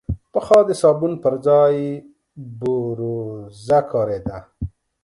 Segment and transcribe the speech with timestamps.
[0.33, 1.75] پخوا د صابون پر ځای
[2.59, 4.37] بوروزه کارېده.